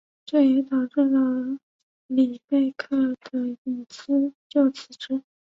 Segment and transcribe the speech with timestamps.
[0.25, 1.59] 这也导致了
[2.07, 3.85] 里贝克的引
[4.49, 5.21] 咎辞职。